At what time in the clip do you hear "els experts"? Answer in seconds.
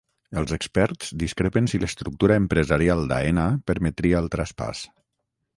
0.41-1.11